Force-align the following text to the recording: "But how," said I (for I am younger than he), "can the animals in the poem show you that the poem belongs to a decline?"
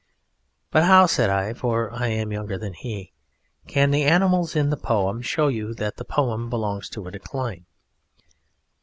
"But 0.71 0.85
how," 0.85 1.05
said 1.05 1.29
I 1.29 1.53
(for 1.53 1.93
I 1.93 2.07
am 2.07 2.31
younger 2.31 2.57
than 2.57 2.73
he), 2.73 3.13
"can 3.67 3.91
the 3.91 4.01
animals 4.03 4.55
in 4.55 4.71
the 4.71 4.75
poem 4.75 5.21
show 5.21 5.47
you 5.47 5.75
that 5.75 5.97
the 5.97 6.03
poem 6.05 6.49
belongs 6.49 6.89
to 6.89 7.05
a 7.07 7.11
decline?" 7.11 7.67